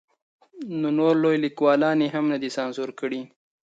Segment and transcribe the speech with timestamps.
[0.79, 3.21] نو نور لوی لیکوالان یې هم نه دي سانسور کړي.